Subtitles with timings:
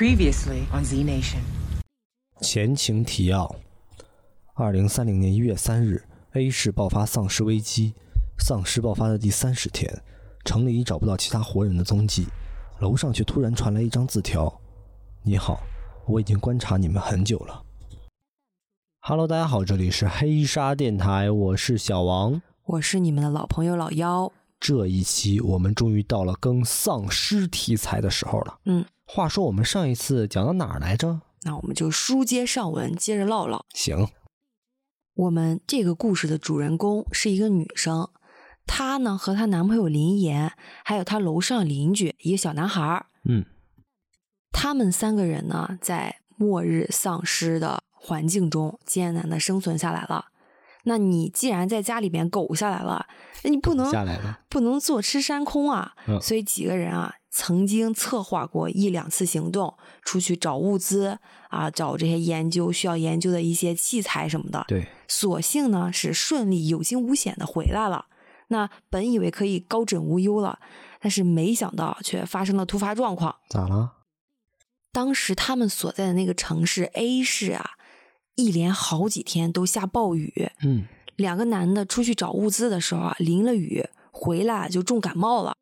[0.00, 1.40] Previously on Z Nation.
[2.40, 3.54] 前情提要：
[4.54, 7.92] 二零三零年一月三日，A 市爆发丧尸危机。
[8.38, 10.02] 丧尸爆发的第三十天，
[10.42, 12.24] 城里已找不到其他活人的踪迹，
[12.78, 14.58] 楼上却突然传来一张字条
[15.22, 15.60] ：“你好，
[16.06, 17.62] 我已经观察你们很久了。”
[19.04, 22.40] Hello，大家好，这里是黑沙电台，我是小王。
[22.64, 24.32] 我是你们的老朋友老妖。
[24.58, 28.58] 这一期我们终于到了更丧尸题材的时候了。
[28.64, 31.20] 嗯，话说我们上一次讲到哪儿来着？
[31.42, 33.66] 那我们就书接上文，接着唠唠。
[33.74, 34.06] 行，
[35.14, 38.08] 我们这个故事的主人公是一个女生，
[38.68, 40.52] 她呢和她男朋友林岩，
[40.84, 43.44] 还有她楼上邻居一个小男孩儿，嗯，
[44.52, 50.26] 他们三个人呢在末日丧尸的环境中艰难的生存下来了。
[50.84, 53.06] 那你既然在家里面苟下来了，
[53.44, 54.40] 那你不能下来了。
[54.48, 55.94] 不能坐吃山空啊！
[56.06, 64.64] 嗯所以几个人啊，曾经策划过一两次行动，出去找物资啊，找这些研究需要研究的一些器材什么的。
[64.68, 68.06] 对，所幸呢是顺利有惊无险的回来了。
[68.48, 70.58] 那本以为可以高枕无忧了，
[71.00, 73.36] 但是没想到却发生了突发状况。
[73.48, 73.92] 咋了？
[74.92, 77.70] 当时他们所在的那个城市 A 市啊，
[78.40, 80.84] 一连好几天都下暴雨，嗯，
[81.16, 85.56] 两个男的出去找物资的时候啊，淋了雨，回来就重感冒了。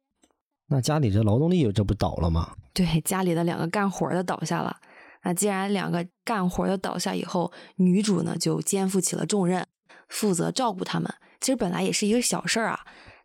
[0.69, 2.55] 那家里这劳动力这不倒了吗？
[2.73, 4.77] 对，家里的两个干活的倒下了。
[5.25, 9.67] 那既然两个干活的倒下以后，女主呢就肩负起了重任，
[10.09, 11.12] 负责照顾他们。
[11.41, 12.81] 其实本来也是一个小事儿啊，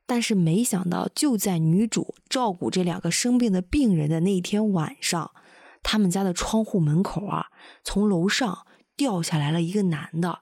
[0.06, 5.32] 但是没想到就在女主照顾这两个生病的病人的那一天晚上，
[5.84, 7.48] 他们家的窗户门口啊，
[7.84, 8.66] 从楼上
[8.96, 10.40] 掉下来了一个男的。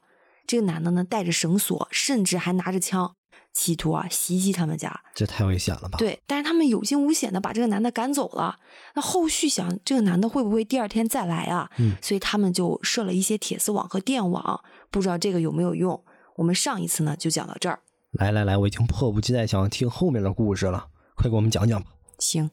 [0.47, 3.15] 这个男的呢带着绳索，甚至还拿着枪，
[3.53, 5.01] 企图啊袭击他们家。
[5.15, 8.59] 这太危险了吧？，对，但是他们有惊无险的把这个男的赶走了。
[8.95, 11.69] 那后续想，这个男的会不会第二天再来啊？
[11.77, 16.03] 嗯所以他们就设了一些铁丝网和电网，不知道这个有没有用。
[16.35, 17.79] 我们上一次呢就讲到这儿。
[18.11, 21.91] 来来来，我已经迫不及待想要听后面的故事了，快给我们讲讲吧。
[22.19, 22.49] 行，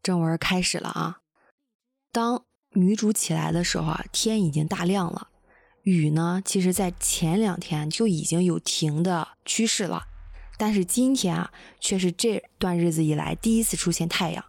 [0.00, 1.18] 正文开始了啊。
[2.12, 2.44] 当
[2.74, 5.30] 女主起来的时候啊，天已经大亮了。
[5.82, 10.04] 雨呢，其实在前两天就已经有停的趋势了，
[10.56, 14.44] 但是今天啊，却是这段日子以来第一次出现太阳。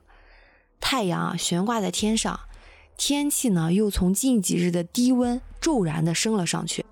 [0.80, 2.40] 太阳啊悬挂在天上，
[2.98, 6.86] 天气呢又从近几日的低温骤然的升了上去。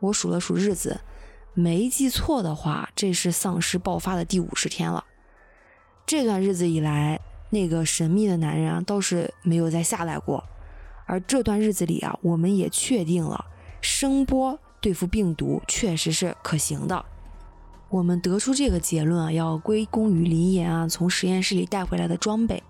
[0.00, 1.00] 我数了数日子，
[1.54, 5.02] 没记错的话，这是丧尸爆发的第五十天了。
[6.04, 7.18] 这段日子以来，
[7.48, 10.44] 那个神秘的男人啊，倒是没有再下来过。
[11.06, 13.44] 而这段日子里啊，我们也确定了
[13.80, 17.04] 声波对付病毒确实是可行的。
[17.88, 22.62] 我们得出这个结论啊，要归功于林岩啊从实验室里带回来的装备。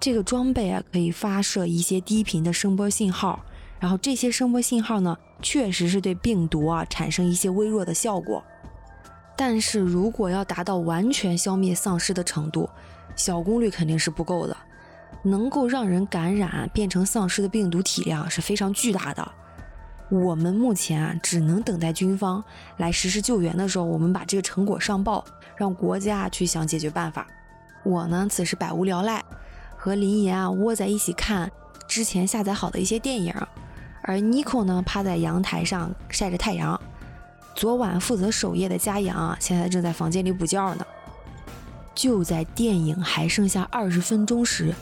[0.00, 3.44] 这个装备啊，可以发射一些低频的声波信号，
[3.78, 8.42] 然后这些声波信号呢，确实是对病毒啊产生一些微弱的效果。
[9.36, 12.68] 但是如果要达到完全消灭丧尸的程度，
[13.14, 14.56] 小功率肯定是不够的。
[15.22, 19.32] 能够让人感染变成丧尸的病毒体量是非常巨大的。
[20.10, 22.42] 我们目前啊，只能等待军方
[22.78, 25.24] 来实施救援的时候，我们把这个成果上报，
[25.54, 27.26] 让国家去想解决办法。
[27.82, 29.22] 我呢，此时百无聊赖，
[29.76, 31.50] 和林岩啊窝在一起看
[31.86, 33.34] 之前下载好的一些电影，
[34.02, 36.80] 而 Nico 呢趴在阳台上晒着太阳。
[37.54, 40.86] 昨晚负责守夜的佳阳啊，现在正在房间里补觉呢。
[41.94, 44.72] 就在电影还剩下二十分钟时，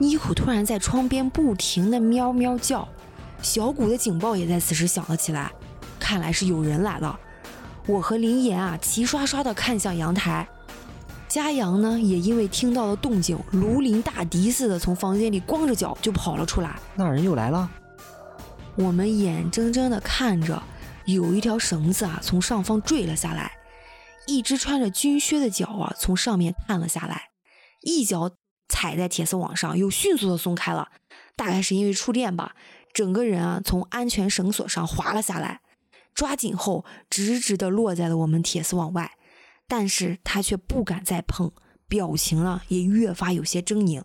[0.00, 2.88] 妮可突然在窗边不停的喵喵叫，
[3.42, 5.52] 小谷的警报也在此时响了起来，
[5.98, 7.20] 看来是有人来了。
[7.86, 10.48] 我和林岩啊齐刷刷的看向阳台，
[11.28, 16.78] 佳阳呢也因为听到了动静，如临大敌似的从房间里光着脚就跑了出来。
[16.94, 17.70] 那人又来了，
[18.76, 20.62] 我们眼睁睁的看着
[21.04, 23.52] 有一条绳子啊从上方坠了下来，
[24.26, 27.24] 一只穿着军靴的脚啊从上面探了下来，
[27.82, 28.30] 一脚
[28.70, 30.88] 踩在铁丝网上，又迅速的松开了。
[31.36, 32.54] 大概是因为触电吧，
[32.94, 35.60] 整个人啊从安全绳索上滑了下来，
[36.14, 39.12] 抓紧后直直的落在了我们铁丝网外。
[39.68, 41.52] 但是他却不敢再碰，
[41.86, 44.02] 表情呢也越发有些狰狞。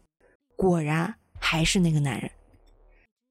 [0.55, 2.31] 果然还是那个男人。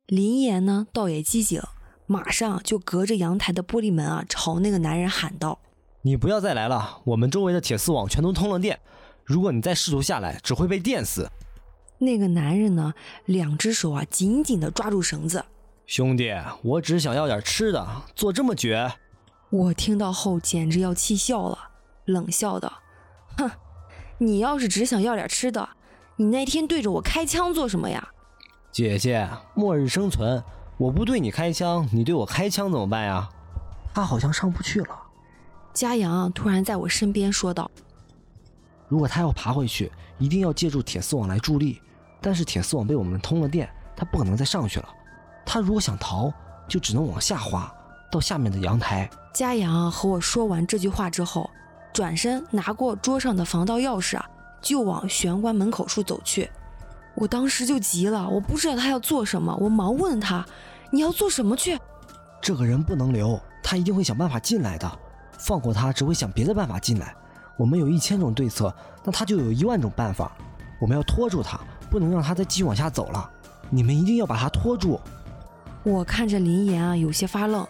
[0.06, 1.62] 林岩呢倒也机警，
[2.06, 5.61] 马上就隔着阳台的玻璃门啊，朝那个男人喊道
[6.03, 8.79] 你不要再来了，我们周围的铁丝网全都通了电，
[9.25, 11.29] 如果你再试图下来，只会被电死。
[11.99, 12.93] ：“那个男人呢，
[13.25, 15.44] 两只手啊紧紧地抓住绳子。
[15.87, 18.93] 兄弟，我只想要点吃的，做这么绝，
[19.50, 21.59] 我听到后简直要气笑了，
[22.06, 22.73] 冷笑道
[23.38, 23.50] ：“哼，
[24.19, 25.69] 你要是只想要点吃的，
[26.17, 28.09] 你那天对着我开枪做什么呀？
[28.73, 30.43] 姐姐，末日生存，
[30.79, 33.29] 我不对你开枪，你对我开枪怎么办呀？
[33.94, 34.99] 他好像上不去了。
[35.73, 37.71] 嘉阳突然在我身边说道
[38.89, 41.81] ：“如果他要爬回去，一定要借助铁丝网来助力。
[42.21, 44.89] 但是铁丝网被我们通了电，他不可能再上去了。
[45.45, 46.33] 他如果想逃，
[46.67, 47.73] 就只能往下滑，
[48.11, 51.51] 到下面的阳台。”嘉阳和我说完这句话之后，
[51.93, 54.25] 转身拿过桌上的防盗钥匙啊，
[54.63, 56.49] 就往玄关门口处走去。
[57.17, 60.45] 我当时就急了，我不知道他要做什么，我忙问他
[60.91, 61.79] ：“你要做什么去？”
[62.41, 64.91] 这个人不能留，他一定会想办法进来的。
[65.39, 67.15] 放过他只会想别的办法进来。
[67.56, 68.75] 我们有一千种对策，
[69.05, 70.33] 那他就有一万种办法。
[70.81, 71.59] 我们要拖住他，
[71.91, 73.31] 不能让他再继续往下走了。
[73.71, 75.01] 你们一定要把他拖住。
[75.83, 77.67] 我看着林岩啊，有些发愣，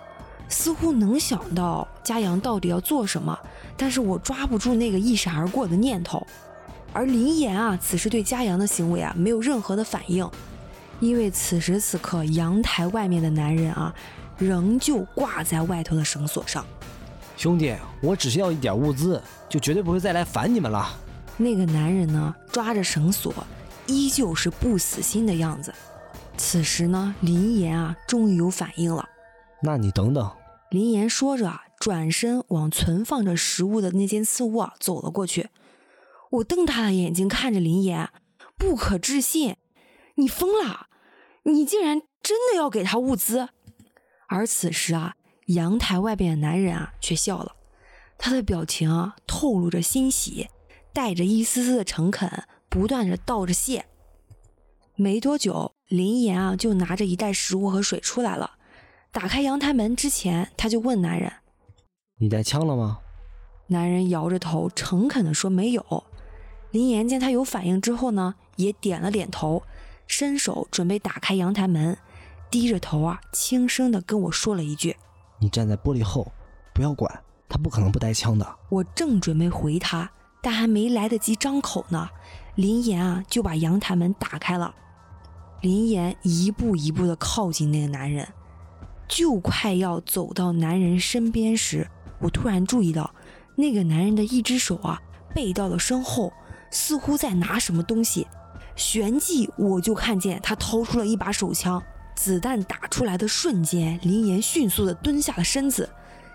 [0.49, 3.39] 似乎能想到嘉阳到底要做什么，
[3.77, 6.27] 但是我抓不住那个一闪而过的念头。
[6.93, 10.29] 而林岩啊，此时对嘉阳的行为啊，没有任何的反应，
[11.01, 13.93] 因为此时此刻阳台外面的男人啊，
[14.39, 16.65] 仍旧挂在外头的绳索上。
[17.37, 20.99] 兄弟，我只需要一点物资，就绝对不会再来烦你们了。
[21.37, 23.35] 那个男人呢，抓着绳索，
[23.87, 25.75] 依旧是不死心的样子。
[26.37, 29.09] 此时呢，林岩啊，终于有反应了。
[29.63, 30.31] 那你等等。
[30.71, 35.49] 林岩说着，转身往存放着食物的那间次卧啊走了过去。
[36.31, 38.11] 我瞪大了眼睛看着林岩，
[38.57, 39.57] 不可置信
[40.17, 40.87] ：“你疯了！
[41.45, 43.49] 你竟然真的要给他物资？”
[44.29, 45.15] 而此时啊，
[45.47, 47.55] 阳台外边的男人啊却笑了，
[48.17, 50.49] 他的表情啊透露着欣喜，
[50.93, 53.85] 带着一丝丝的诚恳，不断的道着谢。
[54.97, 58.53] 没多久，林岩啊就拿着一袋食物和水出来了。
[59.11, 61.33] 打开阳台门之前，他就问男人
[62.19, 63.01] ：“你带枪了吗？”
[63.69, 66.05] 男人摇着头，诚恳地说：“没有。”
[66.71, 69.63] 林岩见他有反应之后呢，也点了点头，
[70.07, 71.97] 伸手准备打开阳台门，
[72.51, 74.97] 低着头啊，轻声的跟我说了一句
[75.39, 76.31] ：“你站在玻璃后，
[76.73, 80.11] 不要管他，不可能不带枪的。”我正准备回他，
[80.43, 82.09] 但还没来得及张口呢，
[82.55, 84.75] 林岩啊就把阳台门打开了。
[85.61, 88.29] 林岩一步一步的靠近那个男人，
[89.09, 91.89] 就快要走到男人身边时，
[92.21, 93.15] 我突然注意到
[93.57, 95.01] 那个男人的一只手啊
[95.35, 96.33] 背到了身后。
[96.71, 98.27] 似乎在拿什么东西，
[98.75, 101.81] 旋即我就看见他掏出了一把手枪，
[102.15, 105.89] 子弹打出来的瞬间，林岩迅速的蹲下了身子，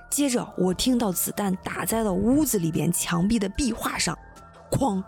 [0.09, 4.17] 接着我听到子弹打在了屋子里边墙壁的壁画上，
[4.69, 5.03] 哐，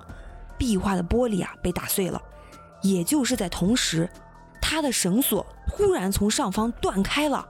[0.58, 2.22] 壁画的玻璃啊被打碎了，
[2.82, 4.10] 也就是在同时，
[4.62, 7.46] 他的绳索突然从上方断开了，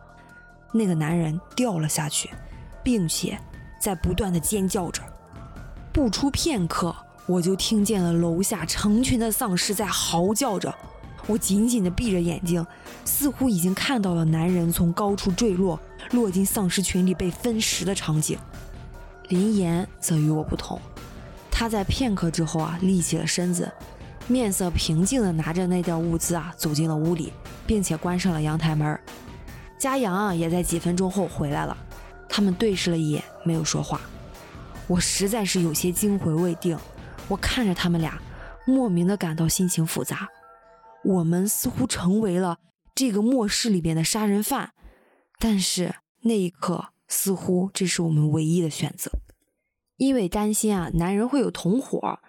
[0.72, 2.30] 那个男人掉了下去，
[2.84, 3.40] 并且
[3.80, 5.02] 在不断的尖叫着，
[5.94, 6.96] 不出片刻。
[7.28, 10.74] 我就听见了楼下成群的丧尸在嚎叫着，
[11.32, 12.66] 我紧紧地闭着眼睛，
[13.06, 15.80] 似乎已经看到了男人从高处坠落，
[16.12, 18.38] 落进丧尸群里被分食的场景。
[19.30, 20.78] 林岩则与我不同，
[21.50, 23.72] 他在片刻之后啊，立起了身子，
[24.28, 27.32] 面色平静地拿着那点物资啊，走进了屋里，
[27.66, 29.00] 并且关上了阳台门。
[29.78, 31.78] 嘉阳啊，也在几分钟后回来了，
[32.28, 34.02] 他们对视了一眼，没有说话。
[34.86, 36.78] 我实在是有些惊魂未定。
[37.30, 38.20] 我看着他们俩，
[38.66, 40.28] 莫名的感到心情复杂。
[41.04, 42.60] 我们似乎成为了
[42.94, 44.74] 这个末世里边的杀人犯，
[45.40, 49.12] 但是那一刻，似乎这是我们唯一的选择。
[49.98, 52.20] 因为担心啊，男人会有同伙，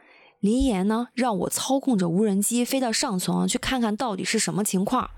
[0.41, 5.11] 林岩呢让我操控着无人机飞到上层去看看到底是什么情况。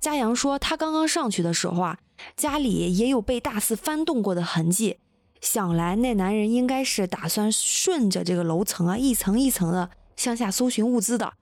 [0.00, 1.98] 嘉阳说他刚刚上去的时候啊，
[2.36, 4.98] 家里也有被大肆翻动过的痕迹。
[5.40, 11.34] 想来那男人应该是打算顺着这个楼层啊，一层一层的向下搜寻物资的，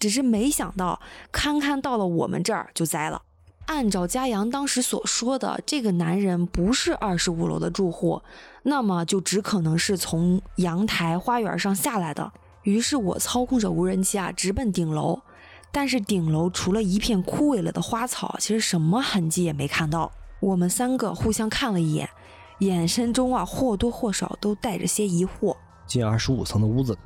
[0.00, 3.22] 只是没想到堪堪到了我们这儿就栽了。
[3.66, 8.20] 按照嘉阳当时所说的，这个男人不是二十五楼的住户，
[8.64, 12.32] 那么就只可能是从阳台花园上下来的。
[12.64, 15.20] 于是我操控着无人机啊，直奔顶楼，
[15.70, 20.10] 但是顶楼除了一片枯萎了的花草，其实什么痕迹也没看到。
[20.40, 22.08] 我们三个互相看了一眼。
[22.58, 25.56] 眼神中啊，或多或少都带着些疑惑。
[25.86, 26.98] 进二十五层的屋子，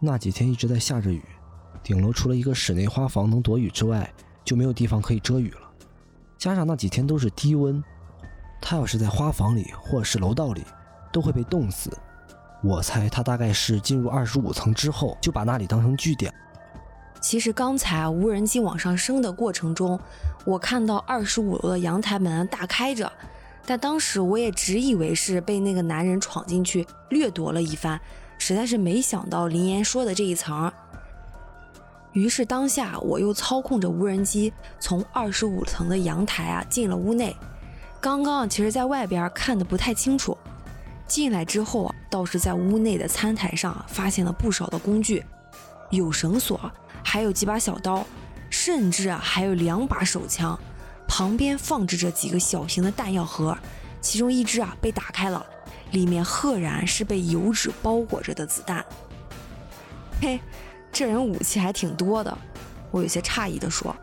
[0.00, 1.22] 那几天一直在下着雨，
[1.82, 4.12] 顶楼除了一个室内花房能躲雨之外，
[4.44, 5.70] 就没有地方可以遮雨了。
[6.38, 7.82] 加上那几天都是低温，
[8.60, 10.64] 他要是在花房里或者是楼道里，
[11.12, 11.90] 都会被冻死。
[12.62, 16.32] 我猜他大概是进入二十五层之后，就把那里当成据点。
[17.20, 19.98] 其实刚才无人机往上升的过程中，
[20.44, 23.10] 我看到二十五楼的阳台门大开着。
[23.66, 28.00] 但当时我也只以为是被那个男人闯进去掠夺了一番，
[28.38, 30.72] 实在是没想到林岩说的这一层。
[32.12, 37.34] 于是当下我又操控着无人机从二十五层的阳台啊进了屋内。
[38.00, 40.36] 刚刚其实在外边看的不太清楚，
[41.06, 45.24] 进来之后啊，倒是在屋内的餐台上发现了不少的工具，
[45.90, 46.70] 有绳索，
[47.04, 48.04] 还有几把小刀，
[48.48, 50.58] 甚至啊还有两把手枪，
[51.06, 53.56] 旁边放置着几个小型的弹药盒，
[54.00, 55.44] 其中一只啊被打开了，
[55.92, 58.84] 里面赫然是被油纸包裹着的子弹。
[60.20, 60.40] 嘿。
[60.92, 62.36] 这人武器还挺多的，
[62.90, 63.94] 我有些诧异地说。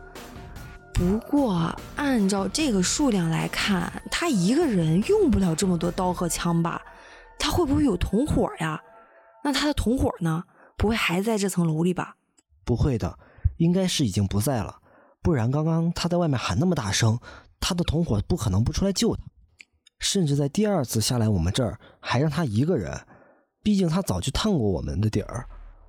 [0.94, 6.82] 不过按照这个数量来看，他一个人用不了这么多刀和枪吧？
[7.38, 8.82] 他会不会有同伙呀？
[9.44, 10.42] 那他的同伙呢？
[10.76, 12.16] 不会还在这层楼里吧？
[12.64, 13.18] 不会的，
[13.58, 14.76] 应该是已经不在了。
[15.22, 17.18] 不然刚刚他在外面喊那么大声，
[17.60, 19.22] 他的同伙不可能不出来救他。
[20.00, 23.00] 甚至在第二次下来我们这儿还让他一个人，
[23.62, 25.48] 毕竟他早就探过我们的底儿。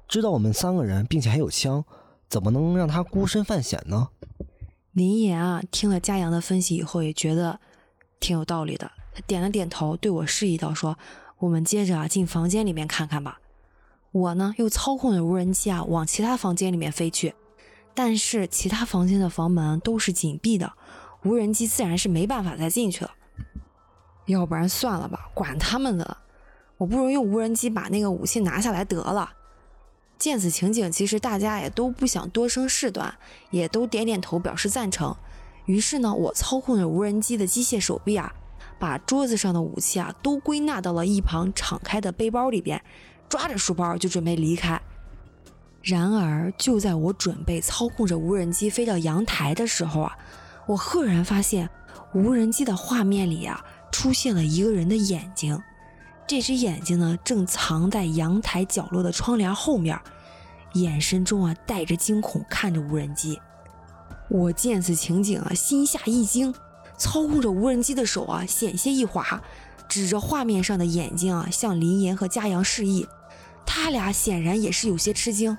[0.10, 1.86] 知道我们三个人，并且还有枪，
[2.28, 4.10] 怎么能让他孤身犯险呢？
[4.92, 7.60] 林岩啊，听了嘉阳的分析以后，也觉得
[8.20, 8.92] 挺有道理的。
[9.14, 10.98] 他点了点头，对我示意道：“说
[11.38, 13.40] 我们接着啊进房间里面看看吧。”
[14.12, 17.36] 我呢又操控着无人机啊往其他房间里面飞去，
[17.94, 20.74] 但是其他房间的房门都是紧闭的，
[21.24, 23.12] 无人机自然是没办法再进去了。
[24.26, 26.18] 要不然算了吧，管他们的，
[26.78, 29.32] 我不如用无人机把那个武器拿下来得了。
[30.20, 33.16] 见此情景，其实大家也都不想多生事端，
[33.52, 35.16] 也都点点头表示赞成。
[35.66, 38.34] 于是呢，我操控着无人机的机械手臂啊，
[38.78, 42.82] 把桌子上的武器啊都归纳到了一旁敞开的背包里边，
[43.30, 44.82] 抓着书包就准备离开。
[45.82, 50.18] 然而，就在我准备操控着无人机飞到阳台的时候啊，
[50.68, 51.70] 我赫然发现
[52.14, 55.58] 无人机的画面里啊出现了一个人的眼睛。
[56.30, 60.00] 这只眼睛呢，正藏在阳台角落的窗帘后面，
[60.74, 63.42] 眼神中啊带着惊恐看着无人机。
[64.30, 66.54] 我见此情景啊，心下一惊，
[67.00, 69.42] 操控着无人机的手啊险些一滑，
[69.88, 73.08] 指着画面上的眼睛啊向林岩和嘉阳示意。
[73.66, 75.58] 他俩显然也是有些吃惊。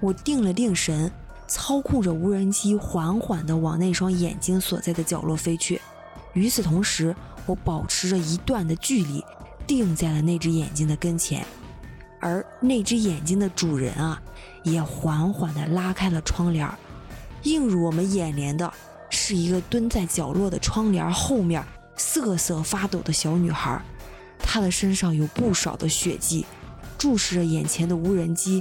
[0.00, 1.12] 我定了定神，
[1.46, 5.80] 操控着无人机缓缓地往那双眼睛所在的角落飞去。
[6.32, 7.14] 与此同时，
[7.46, 9.24] 我保持着一段的距离。
[9.70, 11.46] 定在了那只眼睛的跟前，
[12.18, 14.20] 而那只眼睛的主人啊，
[14.64, 16.68] 也缓缓地拉开了窗帘。
[17.44, 18.72] 映入我们眼帘的
[19.10, 23.80] 是一个蹲在角落的窗帘后面瑟瑟发抖的小女孩，
[24.40, 26.44] 她的身上有不少的血迹，
[26.98, 28.60] 注视着眼前的无人机，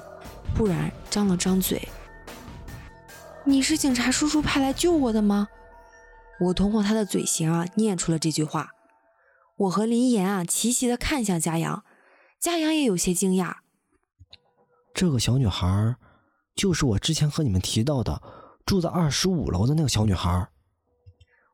[0.55, 1.87] 突然张了张嘴
[3.43, 5.47] ：“你是警察叔叔派来救我的吗？”
[6.39, 8.75] 我通过他的嘴型啊，念出了这句话。
[9.59, 11.83] 我和林岩啊齐齐的看向嘉阳，
[12.39, 13.57] 嘉阳也有些惊讶。
[14.93, 15.97] 这个小女孩
[16.55, 18.21] 就是我之前和你们提到的
[18.65, 20.47] 住在二十五楼的那个小女孩。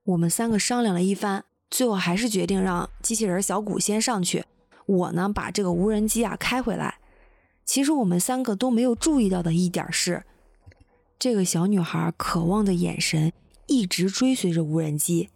[0.03, 4.45] 我们三个商量了一番，最后还是决定让机器人小谷先上去，
[4.85, 6.99] 我呢把这个无人机啊开回来。
[7.65, 10.23] 其实我们三个都没有注意到的一点是，
[11.17, 13.33] 这个小女孩渴望的眼神
[13.65, 15.29] 一直追随着无人机。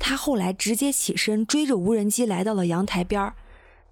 [0.00, 3.34] 他后来直接起身追着无人机来到了阳台边儿，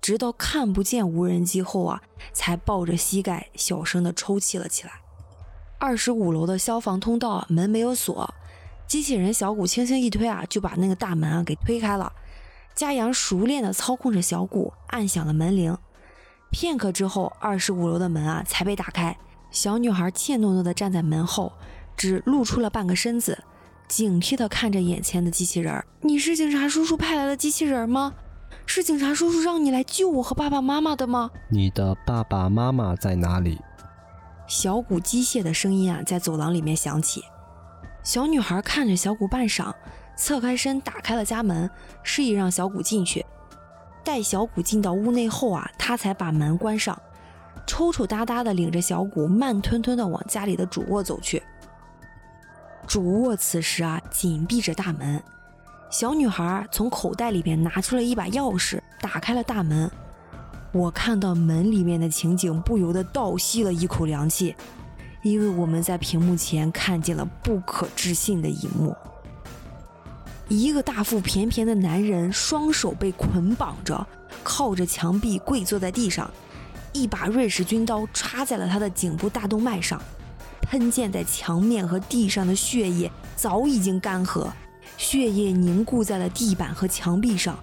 [0.00, 4.93] 直到看不见无人机后啊，才抱着膝盖小声的抽泣了起来。
[5.79, 8.35] 二十五楼的消防通道门没有锁，
[8.88, 12.12] 机器人小谷轻轻一推啊，就把那个大门啊给推开了。
[12.75, 15.77] 嘉阳熟练的操控着小谷按响了门铃，
[16.50, 19.17] 片刻之后，二十五楼的门啊才被打开。
[19.50, 21.53] 小女孩怯懦懦的站在门后，
[21.97, 23.45] 只露出了半个身子。
[23.88, 28.12] 警惕地看着眼前的机器人儿，你是警察叔叔派来的机器人吗？
[28.66, 31.30] 是警察叔叔让你来救我和爸爸妈妈的吗？
[31.50, 33.59] 你的爸爸妈妈在哪里？
[34.47, 37.25] 小谷机械的声音啊，在走廊里面响起。
[38.02, 39.73] 小女孩看着小谷半晌，
[40.16, 41.68] 侧开身打开了家门，
[42.02, 43.25] 示意让小谷进去。
[44.04, 47.00] 待小谷进到屋内后啊，她才把门关上，
[47.66, 51.42] 抽抽搭搭的领着小谷慢吞吞的往家里的主卧走去。
[52.88, 55.23] 主卧此时啊，紧闭着大门。
[55.90, 59.90] 小女孩从口袋里边拿出了一把钥匙，打开了大门。
[60.73, 64.57] 我看到门里面的情景，不由得倒吸了一口凉气，
[65.23, 68.97] 因为我们在屏幕前看见了不可置信的一幕：
[70.49, 74.07] 一个大腹便便的男人，双手被捆绑着，
[74.42, 76.30] 靠着墙壁跪坐在地上，
[76.95, 80.00] 一把瑞士军刀插在了他的颈部大动脉上。
[80.68, 84.50] 喷溅在墙面和地上的血液早已经干涸，
[84.98, 87.58] 血液凝固在了地板和墙壁上。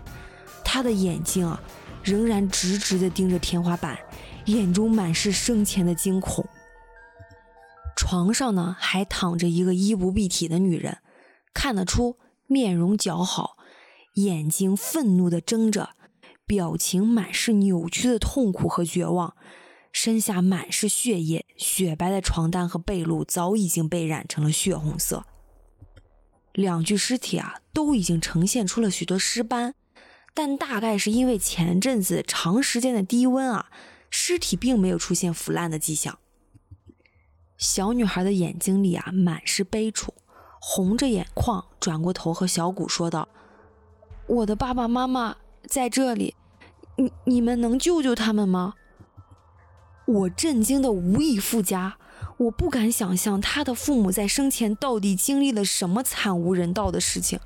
[0.63, 1.61] 他的眼睛啊，
[2.03, 3.97] 仍然直直地盯着天花板，
[4.45, 6.43] 眼中满是生前的惊恐。
[7.95, 10.97] 床上呢还躺着一个衣不蔽体的女人，
[11.53, 13.55] 看得出面容姣好，
[14.15, 15.91] 眼睛愤怒地睁着，
[16.47, 19.35] 表情满是扭曲的痛苦和绝望，
[19.95, 25.25] 身下满是血液，雪白的床单和被褥早已经被染成了血红色。
[26.51, 29.73] 两具尸体啊都已经呈现出了许多尸斑，
[30.33, 33.67] 但大概是因为前阵子长时间的低温啊，
[34.09, 36.19] 尸体并没有出现腐烂的迹象。
[37.57, 40.13] 小女孩的眼睛里啊满是悲楚，
[40.59, 43.29] 红着眼眶，转过头和小谷说道
[44.27, 46.35] ：“我的爸爸妈妈在这里，
[46.97, 48.73] 你你们能救救他们吗？”
[50.05, 51.97] 我震惊的无以复加，
[52.37, 57.39] 我不敢想象他的父母在生前到底经历了什么惨无人道的事情。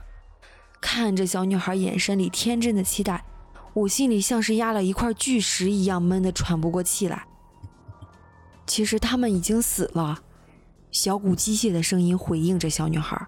[0.81, 3.23] 看着小女孩眼神里天真的期待，
[3.73, 7.25] 我心里像是压了一块巨石一样闷得喘不过气来。
[8.67, 10.19] 其实他们已经死了，
[10.91, 13.27] 小谷机械的声音回应着小女孩。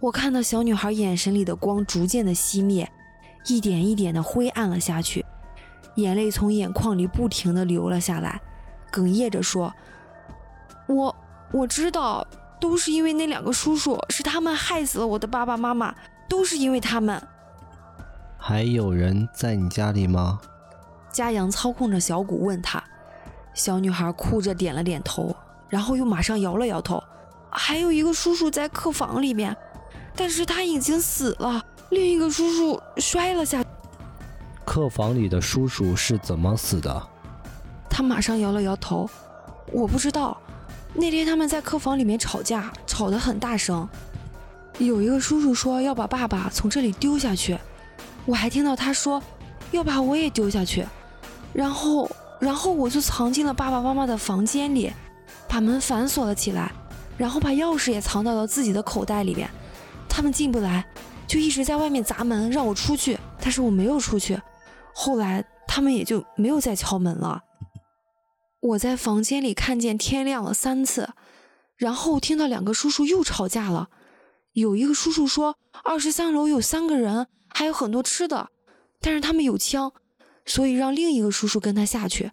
[0.00, 2.90] 我看到小女孩眼神里的光逐渐的熄灭，
[3.46, 5.24] 一点一点的灰暗了下去，
[5.96, 8.40] 眼泪从眼眶里不停的流了下来，
[8.92, 9.72] 哽咽着说
[10.88, 11.14] ：“我
[11.52, 12.26] 我知道，
[12.60, 15.94] 都是因为那两个叔叔，是他们害死了我的爸爸妈妈，
[16.28, 17.22] 都是因为他们。”
[18.38, 20.40] 还有人在你家里吗？
[21.10, 22.82] 嘉阳操控着小谷问他。
[23.54, 25.34] 小女孩哭着点了点头，
[25.68, 27.02] 然后又马上摇了摇头。
[27.48, 29.56] 还有一个叔叔在客房里面，
[30.16, 31.62] 但是他已经死了。
[31.90, 33.64] 另一个叔叔摔了下。
[34.74, 37.08] 客房里的叔叔是怎么死的？
[37.88, 39.08] 他马上摇了摇头，
[39.70, 40.36] 我不知道。
[40.94, 43.88] 那天他们在客房里面吵架，吵得很大声。
[44.78, 47.56] 有一个叔叔说要把爸爸从这里丢下去，
[48.26, 49.22] 我还听到他说
[49.70, 50.84] 要把我也丢下去，
[51.52, 52.10] 然后。
[52.40, 54.92] 然后我就藏进了爸爸妈妈的房间里，
[55.48, 56.72] 把门反锁了起来，
[57.16, 59.48] 然后把钥匙也藏到了自己的口袋里边。
[60.08, 60.84] 他们进不来，
[61.28, 64.36] 就一直在外面砸门让我出去，但是我没有出去。
[64.94, 67.42] 后来他们也就没有再敲门了。
[68.60, 71.10] 我在房间里看见天亮了三次，
[71.76, 73.90] 然后听到两个叔叔又吵架了。
[74.52, 78.48] 有一个叔叔说二十三楼有三个人，还有很多吃的，
[79.00, 79.92] 但是他们有枪。
[80.46, 82.30] 所以让另一个叔叔跟他下去，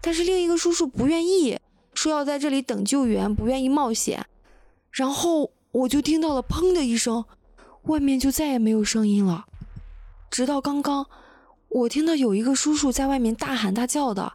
[0.00, 1.58] 但是另一个叔叔不愿意，
[1.94, 4.26] 说要在这里等救援，不愿意冒险。
[4.90, 7.24] 然后我就听到了“砰”的一声，
[7.84, 9.46] 外面就再也没有声音了。
[10.30, 11.06] 直到刚刚，
[11.74, 14.34] 我听到有一个叔叔在外面大喊大叫的。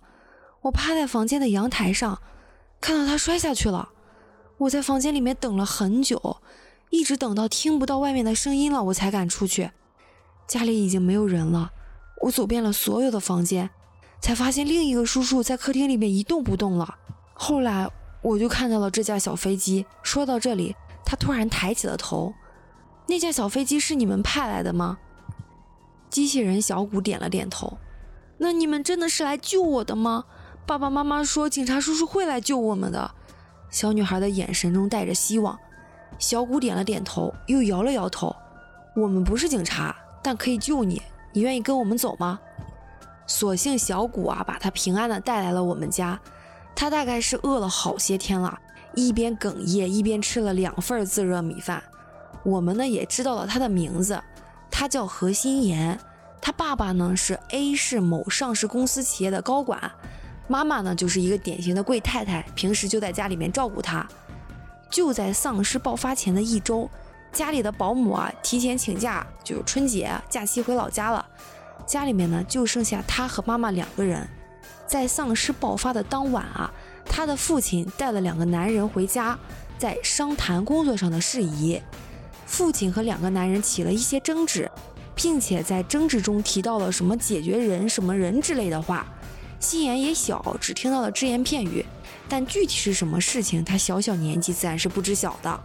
[0.63, 2.21] 我趴在房间的阳台上，
[2.81, 3.91] 看到他摔下去了。
[4.57, 6.41] 我在房间里面等了很久，
[6.89, 9.71] 一直等到听不到外面的声音了，我才敢出去。
[10.47, 11.71] 家里已经没有人了。
[12.23, 13.69] 我走遍了所有的房间，
[14.19, 16.95] 才发现另一个叔叔在客厅里面一动不动了。
[17.31, 17.89] 后来
[18.21, 19.85] 我就看到了这架小飞机。
[20.03, 20.75] 说到这里，
[21.05, 22.33] 他突然抬起了头
[23.07, 24.97] ：“那架小飞机是你们派来的吗？”
[26.19, 27.77] 机器人小谷点了点头。
[28.39, 30.25] “那你们真的是来救我的吗？”
[30.67, 33.09] 爸爸妈妈说：“警察叔叔会来救我们的。”
[33.71, 35.57] 小女孩的眼神中带着希望。
[36.17, 38.35] 小谷点了点头，又摇了摇头
[38.97, 41.01] ：“我们不是警察，但可以救你。”
[41.31, 42.37] 你愿意跟我们走吗？
[43.25, 46.19] 所幸小谷啊，把他平安的带来了我们家。
[46.75, 48.59] 他大概是饿了好些天了，
[48.93, 51.81] 一边哽咽一边吃了两份自热米饭。
[52.43, 54.21] 我们呢也知道了他的名字，
[54.71, 55.99] 他叫何心妍。
[56.41, 59.91] 他爸爸呢是 A 市某上市公司企业的高管，
[60.47, 64.07] 妈妈呢就是一个典型的贵太太，平时就在家里面照顾他。
[64.89, 66.89] 就在丧尸爆发前的一周。
[67.31, 71.23] 家里的保姆啊，提前请假，就是春节假期回老家了。
[71.85, 74.27] 家里面呢，就剩下他和妈妈两个人。
[74.87, 76.73] 在丧尸爆发的当晚啊，
[77.05, 79.37] 他的父亲带了两个男人回家，
[79.77, 81.79] 在商谈工作上的事宜。
[82.47, 84.71] 父亲和两个男人起了一些争执，
[85.21, 89.05] 并且在争执中提到了什么解决人什么人之类的话。
[89.59, 91.85] 心眼也小，只听到了只言片语，
[92.29, 95.61] 但具体是什么事情，他小小年纪自然是不知晓的。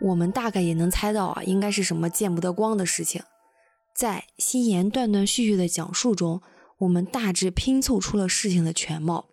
[0.00, 3.20] 我们大概也能猜到啊，应该是什么见不得光的事情。
[3.92, 6.40] 在心言断断续续的讲述中，
[6.78, 9.26] 我们大致拼凑出了事情的全貌。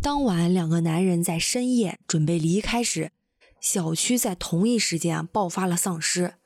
[0.00, 3.10] 当晚，两个男人在深夜准备离开时，
[3.60, 6.36] 小区在同一时间爆发了丧尸。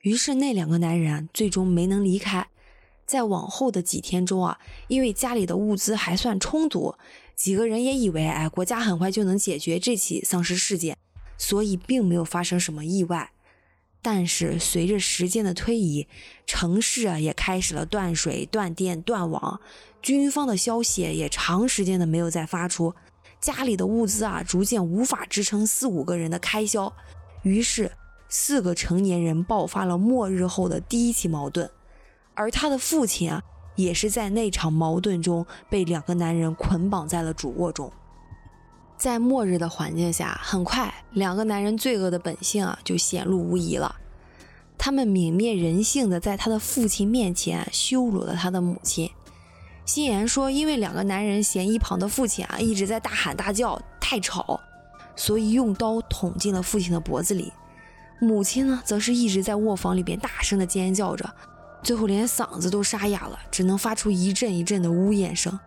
[0.00, 2.48] 于是那两个男人最终没能离开。
[3.06, 6.94] 在往后的几天中啊，因为家里的物资还算充足，
[7.34, 10.96] 几个人也以为哎，国家很快就能解决这起丧尸事件。
[11.36, 13.32] 所以并没有发生什么意外，
[14.02, 16.06] 但是随着时间的推移，
[16.46, 19.58] 城市啊也开始了断水、断电、断网，
[20.02, 22.94] 军方的消息也长时间的没有再发出，
[23.40, 26.94] 家里的物资啊逐渐无法支撑四五个人的开销，
[27.42, 27.90] 于是
[28.32, 31.68] 四个成年人爆发了末日后的第一起矛盾，
[32.34, 33.42] 而他的父亲啊
[33.74, 37.92] 也是在那场矛盾中被两个男人捆绑在了主卧中。
[38.96, 43.96] 在末日的环境下，很快两个男人罪恶的本性啊就显露无遗了。
[44.78, 49.10] 他们泯灭人性的在他的父亲面前羞辱了他的母亲。
[49.84, 54.60] 心言说，因为两个男人嫌一旁的父亲啊一直在大喊大叫，太吵，
[55.16, 57.52] 所以用刀捅进了父亲的脖子里。
[58.20, 61.28] 母亲呢，则是一直在卧房里边大声的尖叫着，
[61.82, 65.58] 最后连嗓子都沙哑了，只能发出一阵一阵的呜咽声。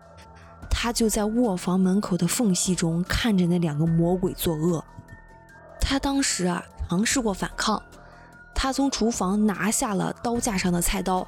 [0.70, 4.84] 他就在卧房门口的缝隙中看着那两个魔鬼作恶。
[5.80, 7.82] 他当时啊尝试过反抗，
[8.54, 11.26] 他从厨房拿下了刀架上的菜刀，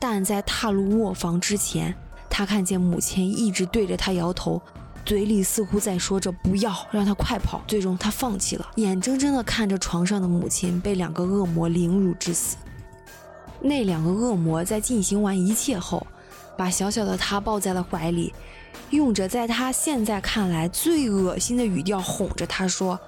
[0.00, 1.94] 但在踏入卧房之前，
[2.28, 4.60] 他看见母亲一直对着他摇头，
[5.06, 7.62] 嘴里似乎在说着“不要让他快跑”。
[7.68, 12.56] 最终他放弃了，眼睁睁地看着床上的母亲被两个恶魔凌辱致死。
[13.60, 16.04] 那两个恶魔在进行完一切后，
[16.58, 18.34] 把小小的他抱在了怀里。
[18.90, 22.98] 用着在他现在看来最恶心的语调哄着他说：“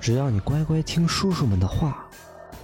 [0.00, 2.06] 只要你乖乖听叔叔们的话，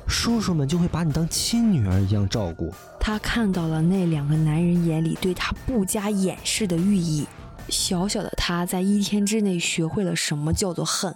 [0.07, 7.27] 叔叔们就会把你当亲女儿一样照顾。”他看到了那两个男人眼里对他不加掩饰的寓意。
[7.69, 11.15] 小小的他在一天之内学会了什么叫做恨，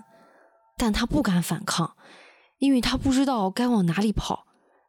[0.76, 1.96] 但他不敢反抗，
[2.58, 4.46] 因为他不知道该往哪里跑。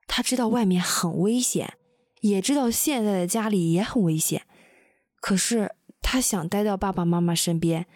[0.07, 1.73] 他知道外面很危险，
[2.21, 4.43] 也知道现在的家里也很危险，
[5.21, 5.71] 可是。
[6.07, 7.87] 他想待到爸爸妈妈身边，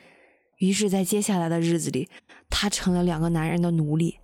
[0.58, 2.10] 于是，在接下来的日子里，
[2.50, 4.18] 他成了两个男人的奴隶。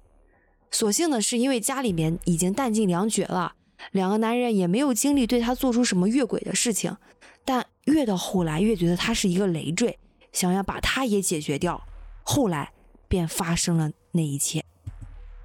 [0.72, 3.54] 所幸的是，因为家里面已经弹尽粮绝了，
[3.92, 6.98] 两个男人也没有精力对他做出什么越轨的事情。
[7.46, 9.98] 但越到后来，越觉得他是一个累赘，
[10.32, 11.82] 想要把他也解决掉。
[12.24, 12.72] 后来，
[13.08, 14.64] 便发生了那一切。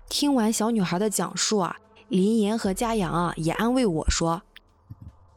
[0.09, 1.76] 听完小女孩的讲述啊，
[2.09, 4.42] 林岩和嘉阳啊也安慰我说：“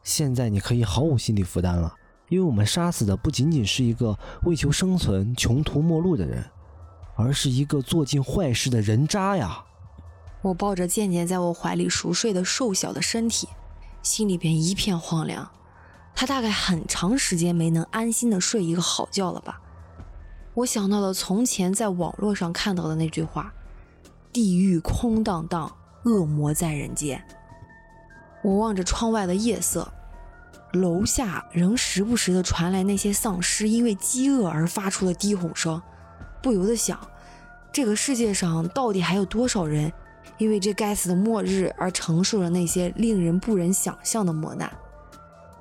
[0.02, 1.94] 现在你可以毫无心理负担了。”
[2.30, 6.42] 因为我们杀死的不仅仅是一个为求生存穷途末路的人，
[7.16, 9.62] 而是一个做尽坏事的人渣呀！
[10.40, 13.46] 我抱着渐渐在我怀里熟睡的瘦小的身体，
[14.02, 15.48] 心里边一片荒凉。
[16.14, 19.60] 他大概很长时间没能安心的睡一个好觉了吧？
[20.54, 23.52] 我想到了从前在网络上看到的那句话
[24.32, 25.74] ：“地狱空荡荡，
[26.04, 27.22] 恶魔在人间。”
[28.44, 29.92] 我望着窗外的夜色。
[30.72, 35.80] 楼下仍时不时的传来那些丧尸因为饥饿而发出的低吼声，
[36.42, 36.98] 不由得想，
[37.72, 39.92] 这个世界上到底还有多少人
[40.36, 44.68] 因为这该死的末日而承受了那些令人不忍想象的磨难？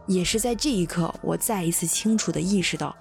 [0.06, 2.96] 也是在这一刻，我再一次清楚地意识到，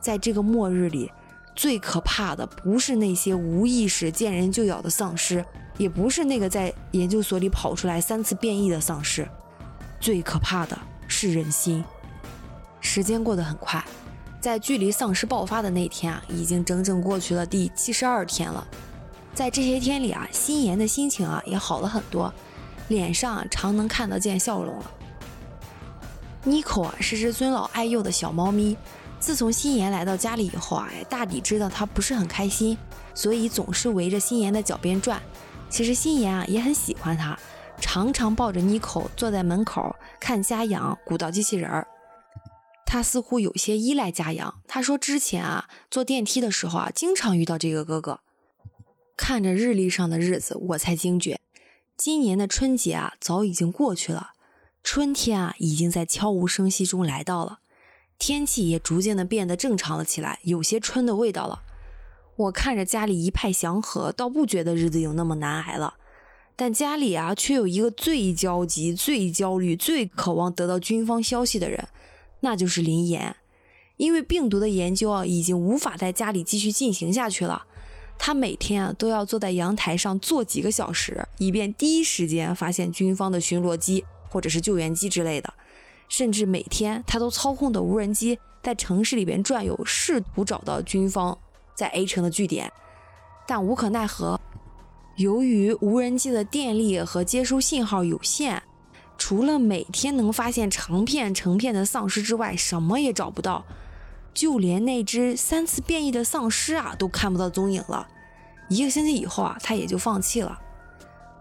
[0.00, 1.10] 在这个末日里，
[1.54, 5.44] 最可怕的不是那些无意识见人就咬的丧尸，
[5.78, 9.28] 也不是那个在研究所里跑出来三次变异的丧尸，
[10.00, 10.78] 最可怕的。
[11.06, 11.84] 是人心。
[12.80, 13.84] 时间过得很快，
[14.40, 18.66] 在距离丧尸爆发的那天啊，已经整整过去了第七十二天了。
[19.34, 22.32] 在这些天里啊，心妍的心情啊也好了很多，
[22.88, 24.90] 脸上常能看得见笑容了。
[26.44, 28.76] 妮可啊是只尊老爱幼的小猫咪，
[29.18, 32.76] 自从心妍来到家里以后啊，大抵知道它不是很开心，
[33.14, 35.20] 所以总是围着心妍的脚边转。
[35.70, 37.36] 其实心妍啊也很喜欢它。
[37.80, 41.86] 常常抱着妮可坐在门口看家养鼓捣机器人儿，
[42.86, 44.60] 他似乎有些依赖家养。
[44.68, 48.20] 他说之前啊坐电梯的时候啊经常遇到这个哥哥。
[49.16, 51.40] 看着日历上的日子，我才惊觉，
[51.96, 54.33] 今年的春节啊早已经过去了，
[54.84, 57.60] 春天啊已经在悄无声息中来到了，
[58.18, 61.62] 天气也逐渐的变得正常了起来，有些春的味道了。
[62.36, 65.94] 我看着家里一派祥和，倒不觉得日子有那么难挨了。
[66.54, 71.88] 但家里啊，却有一个最焦急、最焦虑、最渴望得到军方消息的人，
[72.40, 73.36] 那就是林岩。
[73.96, 77.64] 因为病毒的研究啊，已经无法在家里继续进行下去了。
[78.18, 85.54] 他每天啊，都要坐在阳台上坐几个小时，以便第一时间发现军方的巡逻机或者是救援机之类的。
[86.08, 91.38] 甚至每天，他都操控的无人机在城市里边转悠，试图找到军方
[91.76, 92.70] 在 A 城的据点，
[93.46, 94.40] 但无可奈何。
[95.16, 98.62] 由于无人机的电力和接收信号有限，
[99.16, 103.64] 除了每天能发现成片成片的丧尸之外，什么也找不到。
[104.34, 108.08] 就连那只三次变异的丧尸啊，都看不到踪影了。
[108.68, 110.60] 一个星期以后啊，他也就放弃了。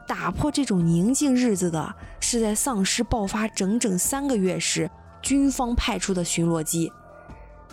[0.07, 4.89] 打破这种宁静日子的是在丧尸爆发整整三个月时，
[5.21, 6.91] 军方派出的巡逻机。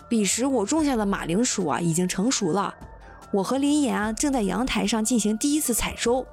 [0.07, 2.73] 彼时我种下的马铃薯啊已经成熟了，
[3.31, 6.25] 我和林岩啊正在阳台上进行第一次采收。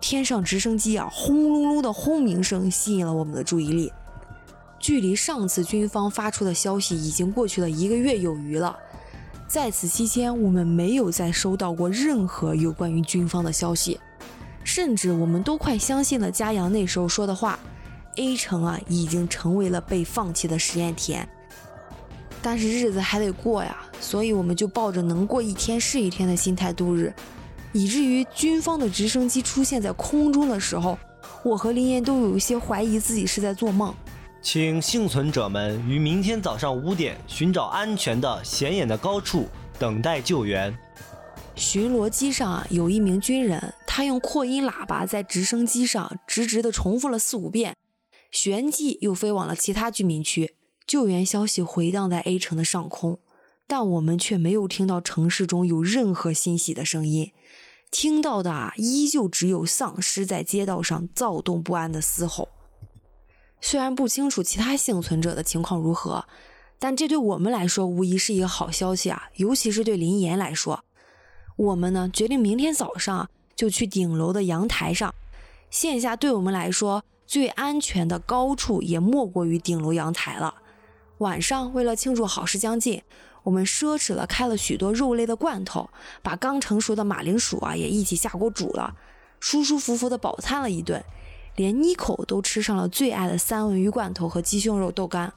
[0.00, 3.92] 天上直升机啊轰隆隆的轰鸣声吸引了我们的注意力。
[4.78, 8.76] 距离上次军方发出的消息已经过去了一个月有余了，
[9.48, 13.98] 在此期间我们没有再收到过任何有关于军方的消息，
[14.76, 17.58] 甚至我们都快相信了嘉阳那时候说的话
[18.16, 21.26] ：A 城啊已经成为了被放弃的实验田。
[22.42, 27.10] 但是日子还得过呀，所以我们就抱着能过一天是一天的心态度日，
[27.72, 30.98] 以至于军方的直升机出现在空中的时候，
[31.42, 33.94] 我和林岩都有一些怀疑自己是在做梦。
[34.42, 40.78] 请幸存者们于明天早上五点寻找安全的显眼的高处，等待救援。
[41.56, 47.74] 巡逻机上啊有一名军人，他用扩音喇叭在直升机上直直地重复了四五遍，
[48.30, 50.54] 旋即又飞往了其他居民区。
[50.86, 53.18] 救援消息回荡在 A 城的上空，
[53.66, 57.32] 但我们却没有听到城市中有任何欣喜的声音，
[57.90, 62.50] 听到的啊，依旧只有丧尸在街道上躁动不安的嘶吼。
[63.62, 66.26] 虽然不清楚其他幸存者的情况如何，
[66.78, 69.30] 但这对我们来说无疑是一个好消息啊！
[69.36, 70.84] 尤其是对林岩来说，
[71.56, 75.14] 我们呢决定明天早上就去顶楼的阳台上，
[75.70, 80.54] 线下对我们来说最安全的高处也莫过于顶楼阳台了。
[81.18, 83.02] 晚上，为了庆祝好事将近，
[83.42, 85.88] 我们奢侈了开了许多肉类的罐头，
[86.22, 88.94] 把刚成熟的马铃薯啊也一起下锅煮了，
[89.40, 91.02] 舒舒服服的饱餐了一顿，
[91.56, 95.32] 连妮口都吃上了最爱的三文鱼罐头和鸡胸肉豆干。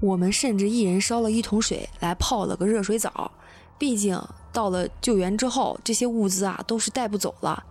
[0.00, 3.30] 我们甚至一人烧了一桶水来泡了个热水澡，
[3.78, 4.18] 毕竟
[4.52, 7.64] 到了救援之后，这些物资啊都是带不走了。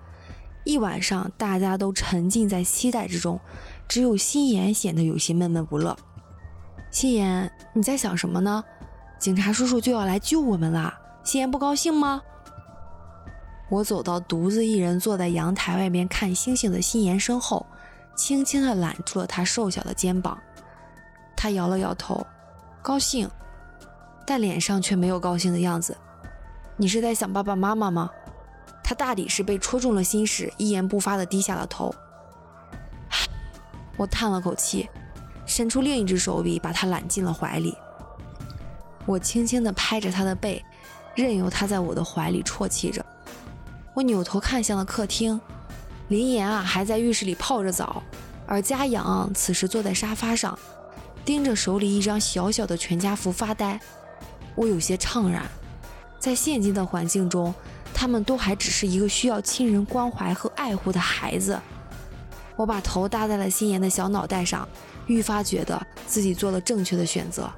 [0.63, 3.39] 一晚上，大家都沉浸在期待之中，
[3.87, 5.95] 只有心妍显得有些闷闷不乐。
[6.91, 8.63] 心妍，你在想什么呢？
[9.17, 12.21] 警察叔叔就要来救我们了，心妍不高兴吗？
[13.69, 17.65] 我走到独自一人坐在阳台外面看星星的心妍身后，
[18.15, 20.37] 轻轻地揽住了她瘦小的肩膀。
[21.35, 22.25] 她摇了摇头，
[22.81, 23.29] 高兴，
[24.27, 25.95] 但脸上却没有高兴的样子。
[26.81, 28.09] 你是在想爸爸妈妈吗？
[28.83, 31.93] 他大抵是被戳中了心事，一言不发地低下了头。
[33.95, 34.89] 我叹了口气。
[35.45, 37.77] 伸出另一只手臂，把他揽进了怀里。
[39.05, 40.63] 我轻轻地拍着他的背，
[41.13, 43.05] 任由他在我的怀里啜泣着。
[43.93, 45.39] 我扭头看向了客厅，
[46.07, 48.01] 林岩啊还在浴室里泡着澡，
[48.47, 50.57] 而嘉阳此时坐在沙发上，
[51.23, 53.79] 盯着手里一张小小的全家福发呆。
[54.55, 55.43] 我有些怅然，
[56.21, 57.53] 在现今的环境中，
[57.93, 61.59] 他们都还只是一个需要亲人关怀和爱护的孩子。
[62.55, 64.65] 我把头搭在了心妍的小脑袋上。
[65.07, 67.51] 愈发觉得自己做了正确的选择，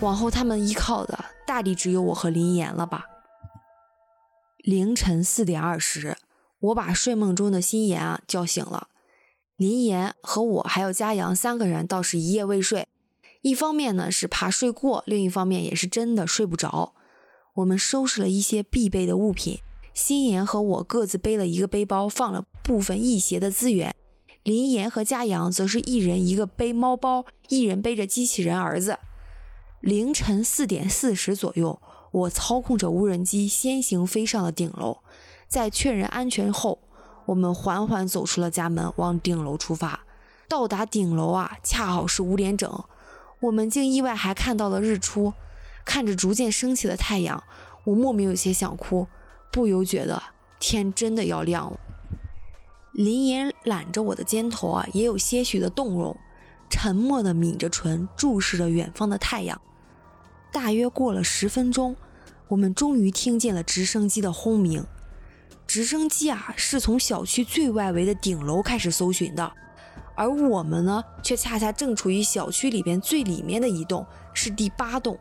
[0.00, 3.06] 往后他们依靠的大抵只有我和林岩了吧。
[4.58, 6.16] 凌晨四点二十，
[6.60, 8.88] 我把睡梦中的心妍啊叫醒了。
[9.56, 12.86] 林岩和我还有嘉阳三个人倒是一夜未睡，
[13.40, 16.92] 一方面呢是怕睡过，另一方面也是真的睡不着。
[17.60, 19.60] 我们收拾了一些必备的物品，
[19.92, 23.94] 新妍和我各自背了一个背包，放了部分易携的资源。
[24.42, 28.98] 林岩和嘉阳则是一人一个背猫包，一人背着机器人儿子。
[29.80, 31.80] 凌晨四点四十左右，
[32.12, 34.98] 我操控着无人机先行飞上了顶楼。
[35.46, 36.78] 在确认安全后，
[37.26, 40.06] 我们缓缓走出了家门，往顶楼出发。
[40.48, 42.84] 到达顶楼啊，恰好是五点整。
[43.40, 45.34] 我们竟意外还看到了日出。
[45.84, 47.42] 看着逐渐升起的太阳，
[47.84, 49.06] 我莫名有些想哭，
[49.50, 50.22] 不由觉得
[50.58, 51.80] 天真的要亮了。
[52.92, 56.16] 林岩揽着我的肩头啊，也有些许的动容，
[56.68, 59.60] 沉默地抿着唇，注视着远方的太阳。
[60.52, 61.96] 大约过了十分钟，
[62.48, 64.84] 我们终于听见了直升机的轰鸣。
[65.66, 69.52] 直升机啊，是从小区最外围的顶楼开始搜寻的，
[70.16, 75.16] 而我们呢，却恰恰正处于小区里边最里面的一栋，是第八栋。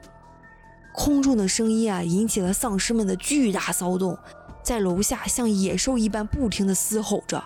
[1.00, 4.20] 空中的声音啊，引起了丧尸们的巨大骚动，
[4.62, 7.42] 在楼下像野兽一般不停地嘶吼着。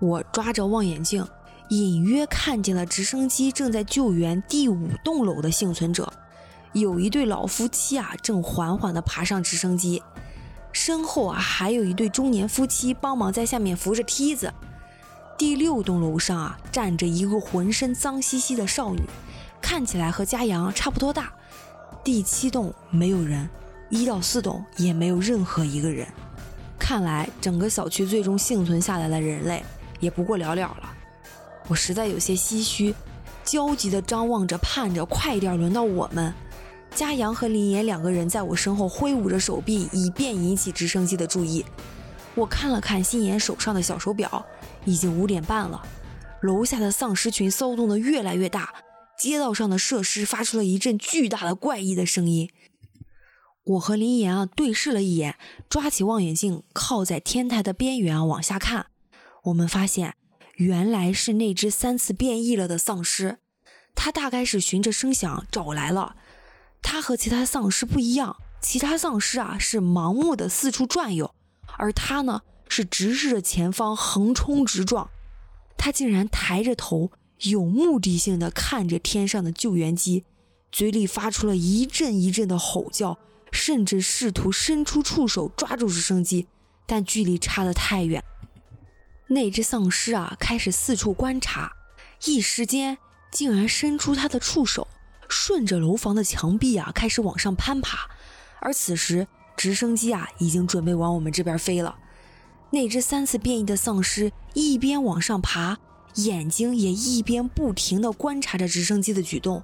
[0.00, 1.28] 我抓着望远镜，
[1.68, 6.10] 隐约看见了直升机正在救援第五栋楼的幸存者。
[6.72, 10.02] 有一对老夫妻啊，正缓缓地爬上直升机，
[10.72, 14.50] 身后啊还有一对中年夫妻帮忙在下面扶着梯子。
[15.36, 19.02] 第六栋楼上啊，站着一个浑身脏兮兮的少女，
[19.60, 21.30] 看起来和嘉阳差不多大。
[22.04, 23.48] 第七栋没有人，
[23.90, 26.06] 一到四栋也没有任何一个人。
[26.78, 29.62] 看来整个小区最终幸存下来的人类。
[30.00, 30.94] 也不过寥寥了，
[31.66, 32.94] 我实在有些唏嘘，
[33.44, 36.32] 焦急地张望着，盼着快点轮到我们。
[36.94, 41.64] 嘉阳和林岩两个人在我身后挥舞着手臂，以便引起直升机的注意。
[42.36, 44.46] 我看了看心妍手上的小手表，
[44.84, 45.82] 已经五点半了。
[46.42, 48.72] 楼下的丧尸群骚动的越来越大，
[49.18, 52.50] 街道上的设施发出了一阵巨大的怪异的声音。
[53.64, 55.36] 我和林岩啊对视了一眼，
[55.68, 58.86] 抓起望远镜，靠在天台的边缘往下看。
[59.44, 60.14] 我们发现，
[60.54, 63.38] 原来是那只三次变异了的丧尸，
[63.94, 66.16] 它大概是循着声响找来了。
[66.80, 71.34] 它和其他丧尸不一样，其他丧尸啊是盲目的四处转悠，
[71.76, 75.10] 而它呢是直视着前方横冲直撞。
[75.76, 77.10] 它竟然抬着头，
[77.42, 80.24] 有目的性的看着天上的救援机，
[80.72, 83.18] 嘴里发出了一阵一阵的吼叫。
[83.50, 86.46] 甚至试图伸出触手抓住直升机，
[86.84, 88.22] 但距离差得太远。
[89.28, 91.72] 那只丧尸啊，开始四处观察，
[92.26, 92.98] 一时间
[93.32, 94.86] 竟然伸出它的触手，
[95.30, 98.10] 顺着楼房的墙壁啊，开始往上攀爬。
[98.60, 101.96] 而此时，直升机啊，已经准备往我们这边飞了。
[102.70, 105.78] 那只三次变异的丧尸一边往上爬，
[106.14, 109.62] 眼睛也一边不停地观察着直升机的举动，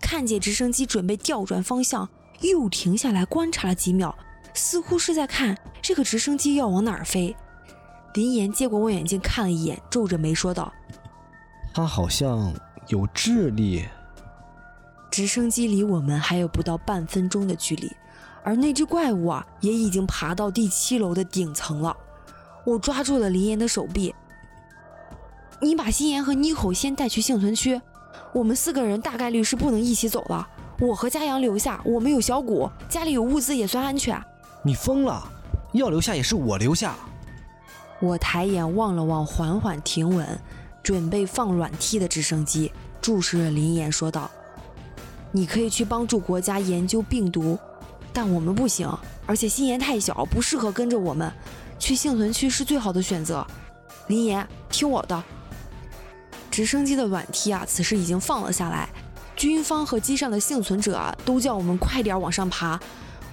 [0.00, 2.08] 看见直升机准备调转方向。
[2.40, 4.12] 又停下来观察了几秒，
[4.52, 7.36] 似乎是在看这个直升机要往哪儿飞。
[8.14, 10.72] 林岩接过望远镜看了一眼，皱着眉说道
[11.72, 12.52] ：“他好像
[12.88, 13.84] 有智力。”
[15.08, 17.88] 直升机离我们还有不到半分钟的距离，
[18.42, 21.96] 而那只怪物啊，也已经爬到第七楼的顶层了。
[22.66, 24.12] 我抓住了林岩的手臂
[25.62, 27.80] ：“你把心妍和妮口先带去幸存区，
[28.34, 30.46] 我们四个人大概率是不能一起走了。”
[30.80, 34.20] 我和嘉阳留下，我们有小谷，家里有物资也算安全。
[34.64, 35.22] 你疯了，
[35.74, 36.96] 要留下也是我留下。
[38.00, 40.26] 我抬眼望了望缓缓停稳、
[40.82, 44.28] 准备放软梯的直升机，注视着林岩说道
[45.30, 47.56] ：“你可以去帮助国家研究病毒，
[48.12, 48.90] 但我们不行，
[49.24, 51.32] 而且心妍太小，不适合跟着我们。
[51.78, 53.46] 去幸存区是最好的选择。
[54.08, 55.22] 林岩，听我的。”
[56.52, 58.88] 直升机的软梯啊，此时已经放了下来。
[59.34, 62.78] 军方和机上的幸存者啊，都叫我们快点往上爬。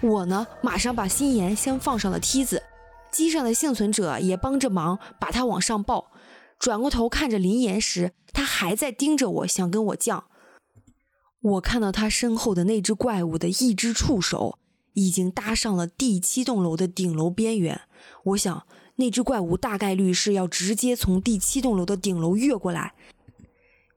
[0.02, 2.64] 我呢，马上把心妍先放上了梯子。
[3.12, 6.12] 机上的幸存者也帮着忙，把他往上抱。
[6.58, 10.24] 转过头看着林岩时，他还在盯着我，想跟我犟。
[11.42, 14.60] 我看到他身后的那只怪物的一只触手
[14.94, 17.82] 已经搭上了第七栋楼的顶楼边缘。
[18.24, 18.66] 我想，
[19.00, 22.94] 那只怪物大概率是要直接从第七栋楼的顶楼越过来。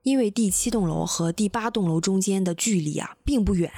[0.05, 3.71] 因为第七栋楼和第八栋楼中间的距离啊并不远，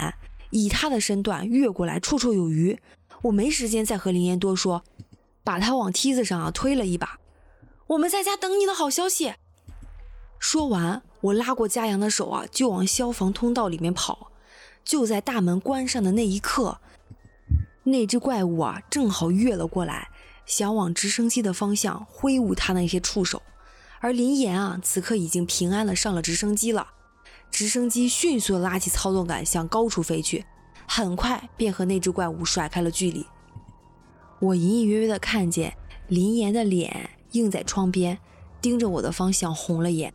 [0.51, 2.79] 以他的身段越过来绰绰有余。
[3.23, 4.85] 我没时间再和林岩多说，
[5.43, 7.19] 把他往梯子上啊推了一把。
[7.87, 9.33] 我们在家等你的好消息。
[10.39, 14.31] 说完，我拉过嘉阳的手啊，就往消防通道里面跑。
[14.85, 16.81] 就在大门关上的那一刻，
[17.85, 20.11] 那只怪物啊正好越了过来，
[20.47, 23.43] 想往直升机的方向挥舞他那些触手。
[24.01, 26.89] 而林岩啊，此刻已经平安的上了直升机了。
[27.51, 30.45] 直升机迅速拉起操纵杆向高处飞去，
[30.87, 33.25] 很快便和那只怪物甩开了距离。
[34.41, 35.75] 我隐隐约约的看见
[36.09, 38.19] 林岩的脸映在窗边，
[38.61, 40.13] 盯着我的方向红了眼。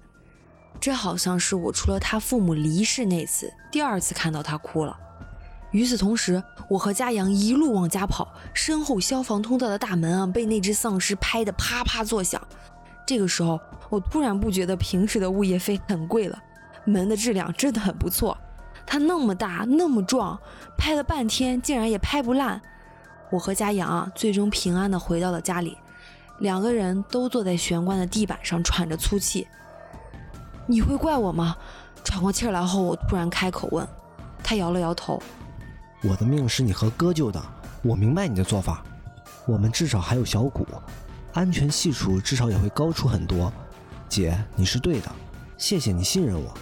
[0.79, 4.97] 这好像是我除了他父母离世那次第二次看到他哭了。
[5.71, 12.41] 与此同时，我和嘉阳一路往家跑，身后消防通道的大门啊，被那只丧尸拍得啪啪作响。
[13.05, 13.59] 这个时候。
[13.89, 16.39] 我突然不觉得平时的物业费很贵了，
[16.85, 18.37] 门的质量真的很不错。
[18.85, 20.39] 它那么大那么壮，
[20.77, 22.61] 拍了半天竟然也拍不烂。
[23.31, 25.75] 我和嘉阳啊，最终平安的回到了家里，
[26.37, 29.47] 两个人都坐在玄关的地板上喘着粗气。
[30.67, 31.57] 你会怪我吗？
[32.03, 33.87] 喘过气来后，我突然开口问。
[34.43, 35.19] 他摇了摇头。
[36.01, 37.41] 我的命是你和哥救的，
[37.81, 38.81] 我明白你的做法。
[39.45, 40.65] 我们至少还有小谷，
[41.33, 43.51] 安全系数至少也会高出很多。
[44.07, 45.11] 姐，你是对的，
[45.57, 46.53] 谢谢你信任我。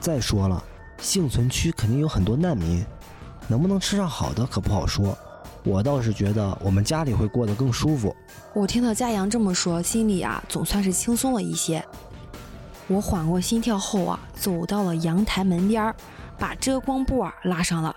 [0.00, 0.62] 再说了，
[0.98, 2.82] 幸存区肯定有很多难民，
[3.48, 5.16] 能不能吃上好的可不好说。
[5.62, 8.16] 我倒是觉得我们家里会过得更舒服。
[8.54, 11.84] 我听到嘉阳这么说，心里啊总算是轻松了一些。
[12.86, 15.94] 我缓过心跳后啊，走到了阳台门边儿，
[16.38, 17.94] 把遮光布啊拉上了。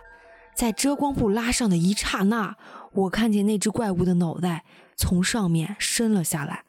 [0.55, 2.55] 在遮光布拉上的一刹那，
[2.93, 4.63] 我看见那只怪物的脑袋
[4.95, 6.63] 从上面伸了下来。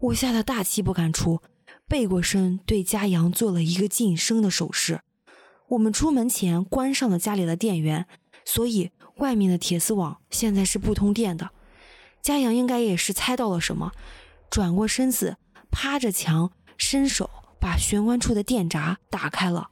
[0.00, 1.40] 我吓得大气不敢出，
[1.88, 5.00] 背过身对嘉阳做了一个噤声的手势。
[5.68, 8.06] 我们出门前关上了家里的电源，
[8.44, 11.50] 所以外面的铁丝网现在是不通电的。
[12.20, 13.92] 嘉阳应该也是猜到了什么，
[14.50, 15.36] 转过身子，
[15.70, 19.70] 趴着墙，伸手把玄关处的电闸打开了。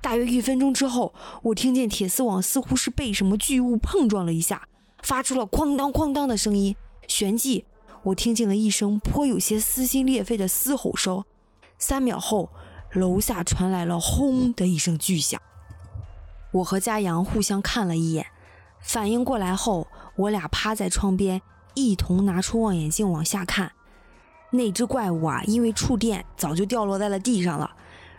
[0.00, 4.68] 大约一分钟之后，我听见铁丝网似乎是被什么巨物碰撞了一下，
[5.02, 6.74] 发出了哐当哐当的声音。
[7.06, 7.64] 旋即，
[8.02, 11.24] 我听见了一声颇有些撕心裂肺的嘶吼声。
[11.78, 12.50] 三秒后，
[12.92, 15.40] 楼下传来了轰的一声巨响。
[16.52, 18.26] 我和佳阳互相看了一眼，
[18.80, 21.42] 反应过来后，我俩趴在窗边，
[21.74, 23.72] 一同拿出望远镜往下看。
[24.50, 27.70] 那只怪物啊，因为触电，早就掉落在了地上了。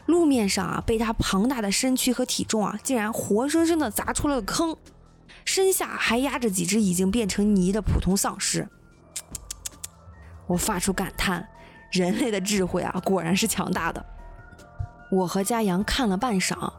[0.10, 4.76] 路面上啊，被它庞大的身躯和体重啊，竟然活生生的砸出了个坑。
[5.46, 8.68] 身下还压着几只已经变成泥的普通丧尸。
[10.48, 11.48] 我发出感叹：
[11.92, 14.04] 人类的智慧啊，果然是强大的。
[15.12, 16.74] 我和佳阳看了半晌，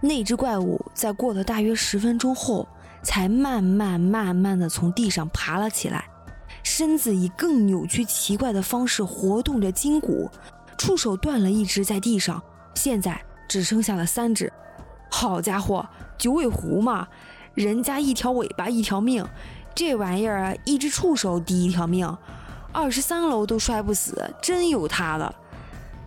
[0.00, 2.68] 那只怪物在过了大约十分钟后，
[3.02, 6.04] 才慢慢慢慢的从地上爬了起来。
[6.62, 10.30] 身子以更扭曲奇怪的方式活动着筋骨，
[10.78, 12.42] 触手断了一只在地上，
[12.76, 14.52] 现在只剩下了三只。
[15.10, 15.84] 好家伙，
[16.16, 17.08] 九尾狐嘛，
[17.54, 19.26] 人家一条尾巴一条命，
[19.74, 22.16] 这玩意儿一只触手抵一条命，
[22.72, 25.34] 二十三楼都摔不死，真有他的。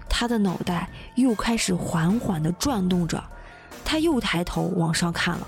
[0.07, 3.23] 他的脑袋又开始缓缓地转动着，
[3.83, 5.47] 他又抬头往上看了。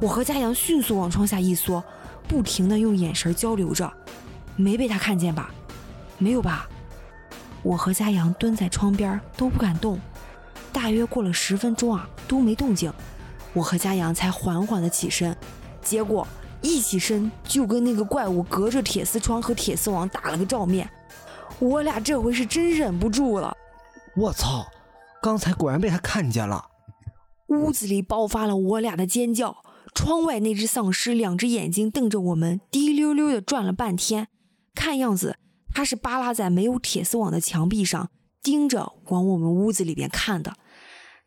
[0.00, 1.82] 我和佳阳迅速往窗下一缩，
[2.28, 3.92] 不停地用眼神交流着。
[4.54, 5.50] 没被他看见吧？
[6.18, 6.66] 没有吧？
[7.62, 9.98] 我和佳阳蹲在窗边都不敢动，
[10.76, 12.92] 大约过了十分钟啊，都没动静。
[13.54, 15.34] 我和佳阳才缓缓的起身，
[15.82, 16.28] 结果
[16.60, 20.86] 一起身就跟那个怪物隔着铁丝窗和铁丝网打了个照面。
[21.58, 23.56] 我俩这回是真忍不住了。
[24.14, 24.66] 我操！
[25.22, 26.66] 刚才果然被他看见了。
[27.46, 29.56] 屋子里爆发了我俩的尖叫，
[29.94, 34.28] 窗外那只丧尸两只眼睛瞪着我们，滴溜溜的转了半天。
[34.74, 35.38] 看样子，
[35.74, 38.10] 他是扒拉在没有铁丝网的墙壁上，
[38.42, 40.52] 盯着往我们屋子里边看的。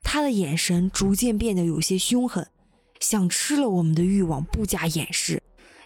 [0.02, 2.47] 他的眼神逐渐变得有些凶狠，
[3.00, 5.41] 想吃了我们的欲望不加掩饰。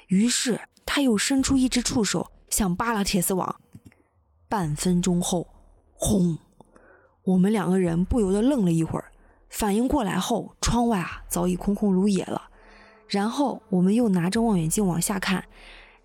[0.07, 3.59] 于是他又伸出一只触手，想扒拉铁丝网。
[4.47, 5.47] 半分钟后，
[5.93, 6.37] 轰！
[7.23, 9.11] 我们两个人不由得愣了一会儿，
[9.49, 12.49] 反应过来后，窗外啊早已空空如也了。
[13.07, 15.45] 然后我们又拿着望远镜往下看。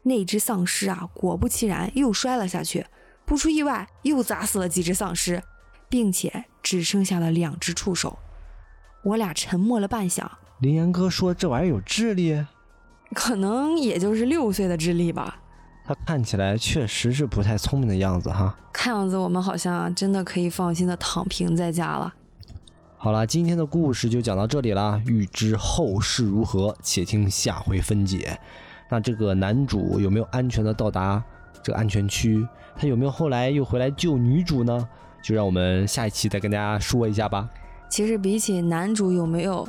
[0.02, 2.86] 那只丧尸啊，果不其然又摔了下去，
[3.26, 5.42] 不出意外又砸死了几只丧尸，
[5.88, 8.18] 并且只剩下了两只触手。
[9.04, 10.26] 我俩沉默了半晌。
[10.60, 12.44] 林岩哥说：“这玩意儿有智力，
[13.14, 15.40] 可能也就是六岁的智力吧。”
[15.86, 18.54] 他看起来确实是不太聪明的样子哈。
[18.72, 22.12] 看样子我们好像真的可以放心的躺平在家了。
[22.98, 25.00] 好了，今天的故事就讲到这里啦。
[25.06, 28.38] 欲知后事如何，且听下回分解。
[28.90, 31.22] 那这个男主有没有安全的到达
[31.62, 32.46] 这个安全区？
[32.76, 34.88] 他有没有后来又回来救女主呢？
[35.22, 37.48] 就让我们下一期再跟大家说一下吧。
[37.88, 39.66] 其实比起男主有没有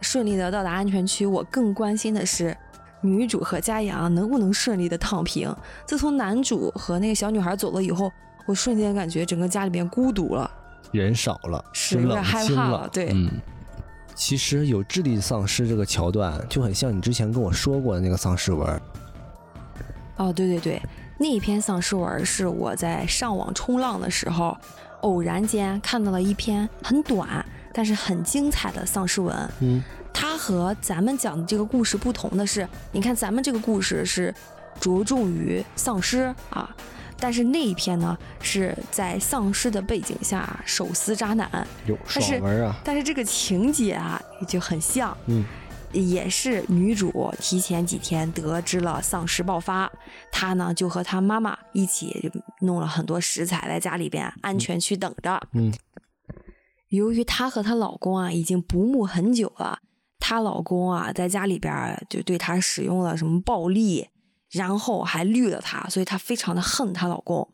[0.00, 2.56] 顺利的到达安全区，我更关心的是
[3.00, 5.54] 女主和佳阳能不能顺利的躺平。
[5.86, 8.12] 自从男主和那个小女孩走了以后，
[8.46, 10.50] 我瞬间感觉整个家里边孤独了，
[10.90, 12.88] 人少了，是有点害怕了。
[12.92, 13.30] 对，嗯。
[14.14, 18.80] 其实有智力丧失这个桥段就很像你之前跟我说过的那个丧尸文。
[20.18, 20.82] 哦，对对对，
[21.18, 24.54] 那一篇丧尸文是我在上网冲浪的时候，
[25.02, 29.50] 偶然间看到了一篇很短但是很精彩的丧尸文。
[29.60, 29.82] 嗯，
[30.12, 34.34] 它和咱们讲的这个故事不同的是，你看咱们这个故事是
[34.80, 36.68] 着重于丧尸啊。
[37.18, 41.48] 但是那一篇呢，是在丧尸的背景下手撕渣男，
[41.86, 42.74] 有爽文啊！
[42.82, 45.44] 但是这个情节啊，就很像，嗯，
[45.92, 49.90] 也是女主提前几天得知了丧尸爆发，
[50.30, 52.30] 她呢就和她妈妈一起
[52.60, 55.72] 弄了很多食材在家里边安全区等着，嗯。
[56.88, 59.78] 由于她和她老公啊已经不睦很久了，
[60.18, 64.08] 她老公啊在家里边就对她使用了什么暴力。
[64.50, 67.48] 然后还绿了她，所以她非常的恨她老公，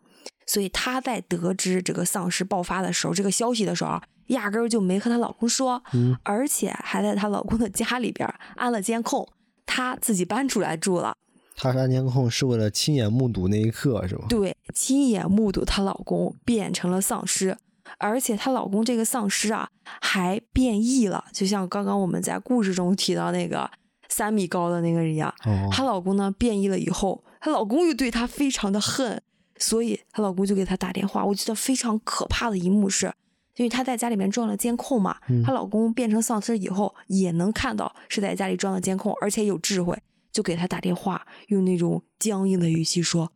[0.48, 5.82] 所以她在得知这个丧尸爆发的时候，这个消息的时候，压根儿就没和她老公说，
[6.22, 9.28] 而且还在她老公的家里边安了监控，
[9.66, 11.16] 她自己搬出来住了。
[11.56, 14.24] 她安监控是为了亲眼目睹那一刻，是吧？
[14.28, 17.56] 对，亲眼目睹她老公变成了丧尸，
[17.98, 19.68] 而且她老公这个丧尸啊
[20.00, 23.70] 还变异了，就像刚刚我们在故事中提到那个。
[24.10, 25.32] 三米高的那个人一样，
[25.70, 29.20] 她老公呢变异了以后，她老公又对她非常的恨，
[29.58, 31.22] 所以她老公就给她打电话。
[31.22, 33.12] 我觉得非常可怕的一幕是，
[33.58, 39.96] 因为她在家里面装了监控嘛，她老公变成丧尸以后也能看到是在家里装了监控，而且有智慧，
[40.32, 43.30] 就给她打电话，用那种僵硬的语气说：“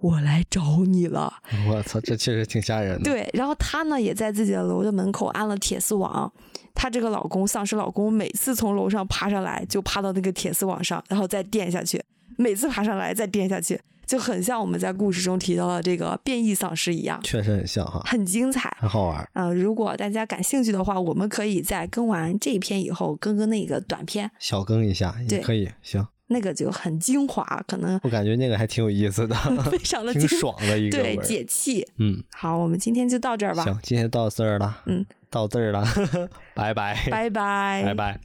[0.00, 1.32] 我来找你了。
[1.68, 3.10] 我操，这确实挺吓人的。
[3.10, 6.30] 对，然后她呢也在自己的楼的门口安了铁丝网。
[6.74, 12.00] 她这个老公丧尸老公每次从楼上爬上来，就爬到那个铁丝网上，然后再垫下去。
[12.36, 19.28] 每次爬上来再垫下去，就很像我们在故事中提到的这个变异丧尸一样，确实很像哈，很精彩，很好玩。
[19.34, 25.40] 嗯、如果大家感兴趣的话，我们可以在更完这一篇以后，更更那个短片，小更一下也对。
[25.40, 26.04] 可以，行。
[26.30, 29.34] 那个就很精华，可能我感觉那个还挺有意思的，
[29.70, 31.86] 非常的挺爽的一个对解气。
[31.98, 35.82] 嗯，好，我们今天就到这儿吧，行，今天到这儿了，嗯，到这儿了，
[36.54, 38.20] 拜拜，拜拜，拜拜。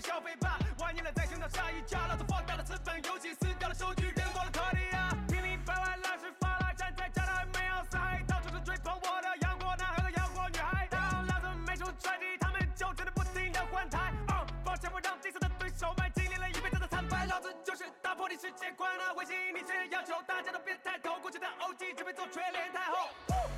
[0.00, 23.10] 消费吧，万年了再寻找下一家，老子放大了资本游戏，撕掉了收据，扔光了卡地亚，平里百万乱世发来，站在家的没有塞，到处是追捧我的洋国男孩和洋国女孩，当老子没出传奇，他们就只能不停的换台，哦，抱歉我让第四的对手们经历了一辈子的惨败，老子就是打破你世界观的卫星，你却要求大家都别抬头，过去的 OG 准备做垂帘太后。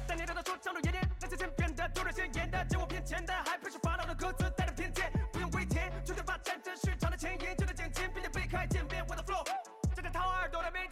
[0.08, 4.41] 三年长的说唱的延年，那些千变的突然现眼的，结果骗钱的，还不是发到的歌词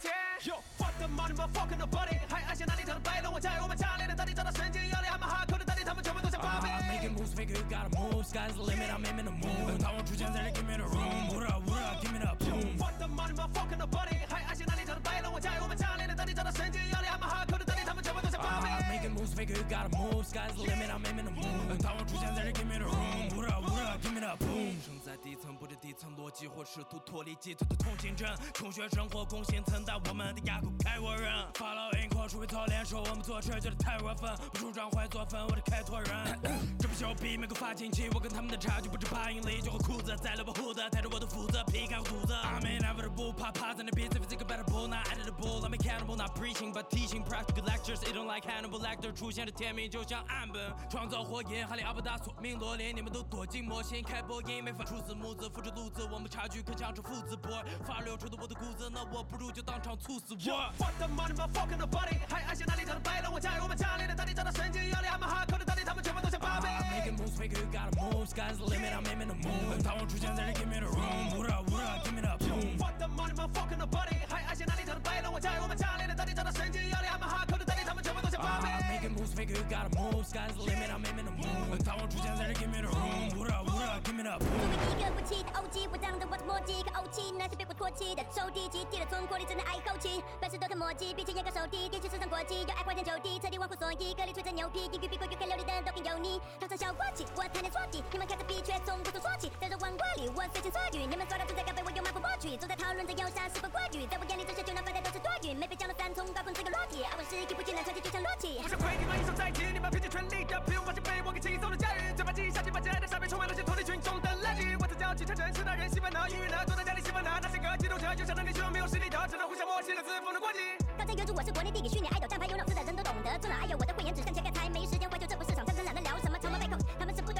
[0.00, 0.10] 前。
[0.42, 6.70] Yo fuck the money motherfucker nobody，还爱写哪里场的摆弄，我加油我们家里的到底找到神经压力，还蛮哈扣的，到底他们全部都想发病。
[6.88, 8.24] Making moves, figure you gotta move.
[8.24, 9.78] Sky's the limit, I'm aiming to move.
[9.82, 11.28] 当我出现在这 give me the room.
[11.34, 12.78] What up, what up, give me the boom.
[12.78, 18.70] Fuck the money motherfucker nobody，还爱写哪里场的摆弄，我加油我们家里的到底找到神经压力，还蛮哈扣的，到底他们全部都想发病。
[18.88, 20.24] Making moves, figure you gotta move.
[20.24, 21.76] Sky's the limit, I'm aiming to move.
[21.82, 23.34] 当我出现在这 give me the room.
[23.36, 23.66] What up,
[24.01, 24.73] 拼命的 boom。
[24.83, 28.27] 生在底层，不知底层逻辑，或试图脱离基层的通行证。
[28.53, 31.31] 穷学生或工薪层，但我们的牙库开国人。
[31.53, 34.35] Follow in core，除非操练手，我们做事就得太过分。
[34.53, 36.39] 不主张怀作粉，我的开拓人。
[36.79, 42.33] 这不就比美国发情期，我跟他们的差距不止八英里，就和裤子在了把胡子，带着我的斧子劈开胡子。
[42.33, 46.35] I'm in every bull，怕趴在那 beat，非 think about a bull，那 I did a bull，I'm m a cannibal，not
[46.39, 49.13] preaching，but teaching，practical lectures，it don't like Hannibal Lecter。
[49.13, 53.81] 出现的天命就像岸本，创造火焰，哈利阿布达索命罗林，你们都躲进魔。
[53.91, 57.51] 心，开播音没法出字幕字，复制路子，我们差距更像是父子波，
[57.85, 60.71] 发流出的我的骨子，那我不如就当场猝死我。
[60.79, 66.69] Fuck the money motherfucker nobody，还爱写哪里找的摆弄，我加油我们家里的到底找到神经压力，还蛮哈扣的，到底他们全部都想发病。
[66.71, 68.29] Making moves, figure you gotta move.
[68.31, 69.83] Sky's the limit, I'm aiming to move.
[69.83, 71.35] 当我出现在这 give me the room.
[71.35, 72.77] What up, what give me the boom.
[72.79, 77.65] Fuck the money motherfucker nobody，还爱写哪里找的摆弄，我加油我们家里的到底找到神经压力，还蛮哈扣的，
[78.11, 78.67] 全部都想发病。
[78.91, 80.27] Making moves, figure you gotta move.
[80.27, 81.79] Sky's the limit, I'm aiming to move.
[81.87, 83.31] 当我出现在这 give me the room.
[83.39, 84.67] What up, what up, give me the boom.
[84.67, 108.67] 作为一个不羁的 OG，我仗着我的默契和 OG，那些被我唾弃的手底积地的存活里只能爱一口气，办事都很墨迹，并且严格守底，电视市场国际，又爱花天酒地，彻底忘乎所以，歌里吹着牛皮，英语比国语更流利的都更油腻，套上小挂起，我谈点错题，你们看着比却从不说说起，在这王国里我随心所欲，你们说的正在告白，我又马不过去，总在讨论着忧伤是否过于，在我眼里这些就能发呆都是多余，没被讲的三从高空这个落体，而我是一不技能传奇就像裸体不。
[108.67, 112.13] 想亏你们一手在起，你们拼尽全力的不用放弃，被我给轻松的驾驭。
[112.15, 114.75] 嘴巴机下几把起来的傻逼，充满了些脱离群众的垃圾。
[114.81, 117.39] 我曾叫其成城市大人，习惯了，抑郁呢，坐在家里西班牙。
[117.41, 120.59] 那些个激动者，有想的年轻人没有实力的，只能互相默契的自封的国籍。
[120.97, 123.37] 高瞻远瞩，我是国内第一虚拟爱豆，站牌有脑子的人都懂得。
[123.39, 126.77] 做了爱有我的慧眼，只剩钱干才没时间怀旧，这不市场战争，懒得聊什么长毛背口。
[126.97, 127.30] 他们是不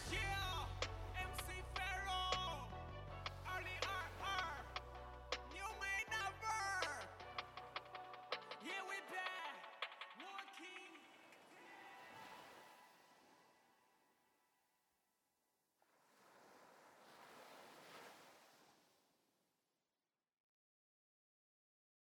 [0.00, 0.27] Yes.